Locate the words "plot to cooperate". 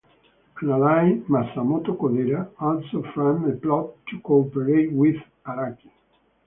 3.55-4.91